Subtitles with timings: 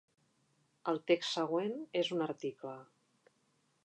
[0.91, 2.73] El text següent és un article.